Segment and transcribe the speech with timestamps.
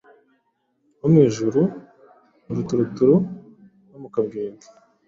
[0.99, 1.61] wo mu ijuru
[2.45, 3.15] mu ruturuturu
[3.89, 4.67] no mu kabwibwi.